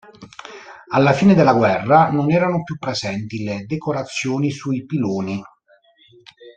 Alla 0.93 1.13
fine 1.13 1.35
della 1.35 1.53
guerra 1.53 2.09
non 2.09 2.31
erano 2.31 2.63
più 2.63 2.75
presenti 2.79 3.43
le 3.43 3.65
decorazioni 3.67 4.49
sui 4.49 4.83
piloni. 4.83 5.39